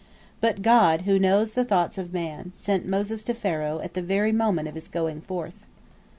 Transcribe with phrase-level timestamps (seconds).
[0.39, 4.31] But God, who knows the thoughts of man, sent Moses to Pharaoh at the very
[4.31, 5.63] moment of his going forth.